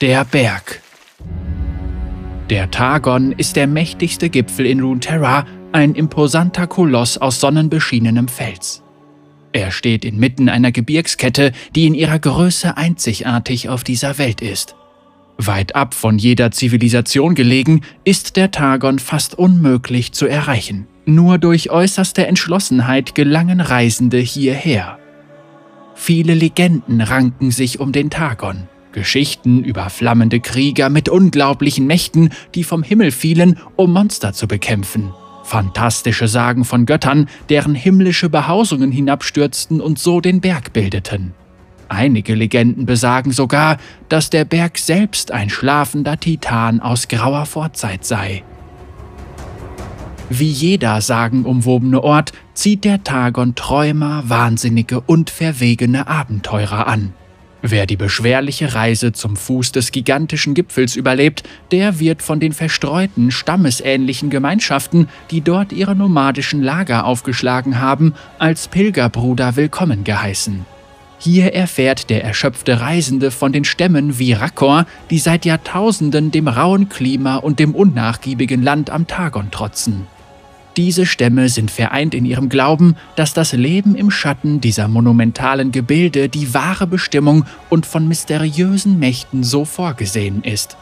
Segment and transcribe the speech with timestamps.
[0.00, 0.80] Der Berg.
[2.48, 8.82] Der Targon ist der mächtigste Gipfel in Runeterra, ein imposanter Koloss aus sonnenbeschienenem Fels.
[9.52, 14.74] Er steht inmitten einer Gebirgskette, die in ihrer Größe einzigartig auf dieser Welt ist.
[15.36, 20.86] Weit ab von jeder Zivilisation gelegen, ist der Targon fast unmöglich zu erreichen.
[21.04, 24.98] Nur durch äußerste Entschlossenheit gelangen Reisende hierher.
[25.94, 28.66] Viele Legenden ranken sich um den Targon.
[28.92, 35.12] Geschichten über flammende Krieger mit unglaublichen Mächten, die vom Himmel fielen, um Monster zu bekämpfen.
[35.44, 41.34] Fantastische Sagen von Göttern, deren himmlische Behausungen hinabstürzten und so den Berg bildeten.
[41.88, 48.44] Einige Legenden besagen sogar, dass der Berg selbst ein schlafender Titan aus grauer Vorzeit sei.
[50.28, 57.12] Wie jeder sagenumwobene Ort zieht der Targon Träumer, Wahnsinnige und verwegene Abenteurer an.
[57.62, 63.30] Wer die beschwerliche Reise zum Fuß des gigantischen Gipfels überlebt, der wird von den verstreuten,
[63.30, 70.64] stammesähnlichen Gemeinschaften, die dort ihre nomadischen Lager aufgeschlagen haben, als Pilgerbruder willkommen geheißen.
[71.18, 76.88] Hier erfährt der erschöpfte Reisende von den Stämmen wie Rakor, die seit Jahrtausenden dem rauen
[76.88, 80.06] Klima und dem unnachgiebigen Land am Targon trotzen.
[80.76, 86.28] Diese Stämme sind vereint in ihrem Glauben, dass das Leben im Schatten dieser monumentalen Gebilde
[86.28, 90.76] die wahre Bestimmung und von mysteriösen Mächten so vorgesehen ist.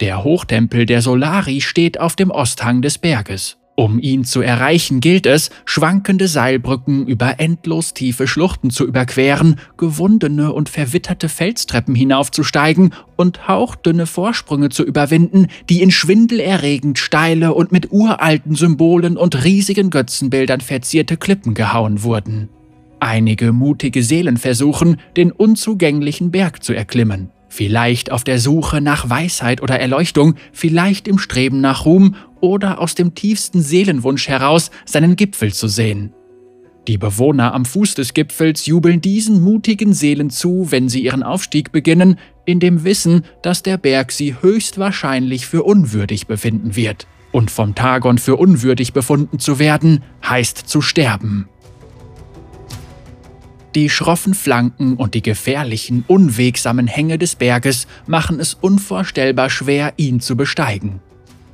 [0.00, 3.57] Der Hochtempel der Solari steht auf dem Osthang des Berges.
[3.78, 10.52] Um ihn zu erreichen, gilt es, schwankende Seilbrücken über endlos tiefe Schluchten zu überqueren, gewundene
[10.52, 17.92] und verwitterte Felstreppen hinaufzusteigen und hauchdünne Vorsprünge zu überwinden, die in schwindelerregend steile und mit
[17.92, 22.48] uralten Symbolen und riesigen Götzenbildern verzierte Klippen gehauen wurden.
[22.98, 27.30] Einige mutige Seelen versuchen, den unzugänglichen Berg zu erklimmen.
[27.48, 32.94] Vielleicht auf der Suche nach Weisheit oder Erleuchtung, vielleicht im Streben nach Ruhm oder aus
[32.94, 36.12] dem tiefsten Seelenwunsch heraus, seinen Gipfel zu sehen.
[36.86, 41.70] Die Bewohner am Fuß des Gipfels jubeln diesen mutigen Seelen zu, wenn sie ihren Aufstieg
[41.70, 47.06] beginnen, in dem Wissen, dass der Berg sie höchstwahrscheinlich für unwürdig befinden wird.
[47.30, 51.46] Und vom Tagon für unwürdig befunden zu werden, heißt zu sterben.
[53.78, 60.18] Die schroffen Flanken und die gefährlichen, unwegsamen Hänge des Berges machen es unvorstellbar schwer, ihn
[60.18, 60.98] zu besteigen.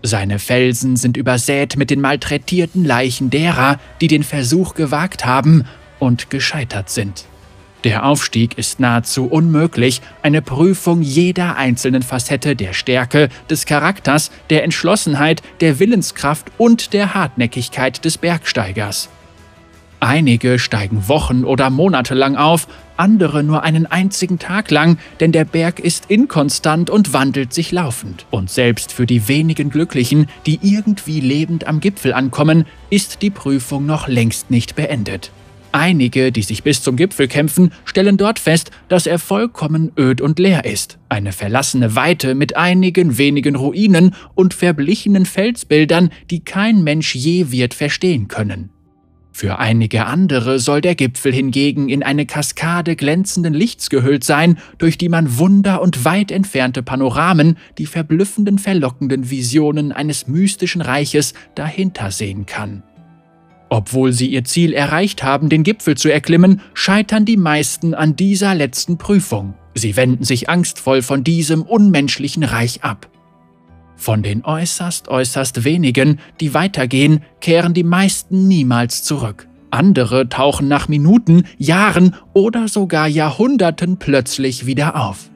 [0.02, 5.64] Seine Felsen sind übersät mit den malträtierten Leichen derer, die den Versuch gewagt haben
[5.98, 7.26] und gescheitert sind.
[7.84, 14.64] Der Aufstieg ist nahezu unmöglich, eine Prüfung jeder einzelnen Facette der Stärke, des Charakters, der
[14.64, 19.10] Entschlossenheit, der Willenskraft und der Hartnäckigkeit des Bergsteigers.
[20.04, 25.47] Einige steigen Wochen oder Monate lang auf, andere nur einen einzigen Tag lang, denn der
[25.47, 28.26] Berg ist inkonstant und wandelt sich laufend.
[28.31, 33.87] Und selbst für die wenigen Glücklichen, die irgendwie lebend am Gipfel ankommen, ist die Prüfung
[33.87, 35.31] noch längst nicht beendet.
[35.72, 40.38] Einige, die sich bis zum Gipfel kämpfen, stellen dort fest, dass er vollkommen öd und
[40.38, 40.98] leer ist.
[41.09, 47.72] Eine verlassene Weite mit einigen wenigen Ruinen und verblichenen Felsbildern, die kein Mensch je wird
[47.72, 48.73] verstehen können.
[49.36, 54.96] Für einige andere soll der Gipfel hingegen in eine Kaskade glänzenden Lichts gehüllt sein, durch
[54.96, 62.12] die man Wunder und weit entfernte Panoramen, die verblüffenden, verlockenden Visionen eines mystischen Reiches dahinter
[62.12, 62.84] sehen kann.
[63.70, 68.54] Obwohl sie ihr Ziel erreicht haben, den Gipfel zu erklimmen, scheitern die meisten an dieser
[68.54, 69.54] letzten Prüfung.
[69.74, 73.10] Sie wenden sich angstvoll von diesem unmenschlichen Reich ab.
[73.97, 79.49] Von den äußerst, äußerst wenigen, die weitergehen, kehren die meisten niemals zurück.
[79.71, 85.31] Andere tauchen nach Minuten, Jahren oder sogar Jahrhunderten plötzlich wieder auf.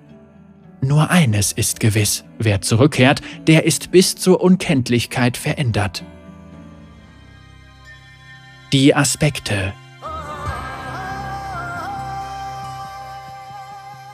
[0.81, 6.05] Nur eines ist gewiss, wer zurückkehrt, der ist bis zur Unkenntlichkeit verändert.
[8.73, 9.73] Die Aspekte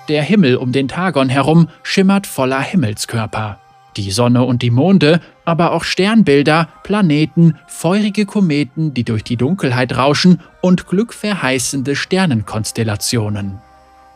[0.08, 3.58] Der Himmel um den Tagon herum schimmert voller Himmelskörper.
[3.96, 9.96] Die Sonne und die Monde, aber auch Sternbilder, Planeten, feurige Kometen, die durch die Dunkelheit
[9.96, 13.60] rauschen und glückverheißende Sternenkonstellationen.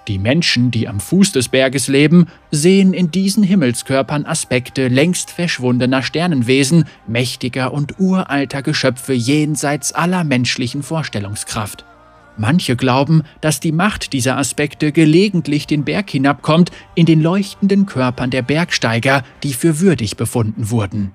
[0.09, 6.03] Die Menschen, die am Fuß des Berges leben, sehen in diesen Himmelskörpern Aspekte längst verschwundener
[6.03, 11.85] Sternenwesen, mächtiger und uralter Geschöpfe jenseits aller menschlichen Vorstellungskraft.
[12.39, 18.31] Manche glauben, dass die Macht dieser Aspekte gelegentlich den Berg hinabkommt in den leuchtenden Körpern
[18.31, 21.15] der Bergsteiger, die für würdig befunden wurden.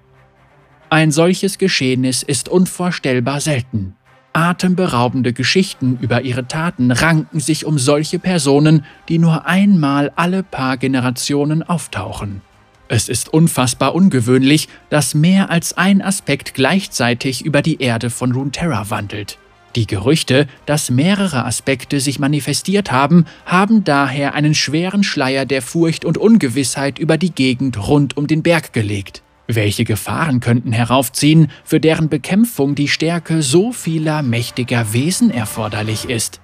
[0.90, 3.96] Ein solches Geschehnis ist unvorstellbar selten.
[4.34, 10.78] Atemberaubende Geschichten über ihre Taten ranken sich um solche Personen, die nur einmal alle paar
[10.78, 12.42] Generationen auftauchen.
[12.90, 18.90] Es ist unfassbar ungewöhnlich, dass mehr als ein Aspekt gleichzeitig über die Erde von Runeterra
[18.90, 19.38] wandelt.
[19.76, 26.06] Die Gerüchte, dass mehrere Aspekte sich manifestiert haben, haben daher einen schweren Schleier der Furcht
[26.06, 29.24] und Ungewissheit über die Gegend rund um den Berg gelegt.
[29.48, 36.43] Welche Gefahren könnten heraufziehen, für deren Bekämpfung die Stärke so vieler mächtiger Wesen erforderlich ist?